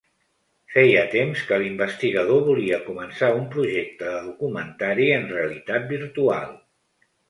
[0.75, 6.55] Feia temps que l’investigador volia començar un projecte de documentari en realitat virtual.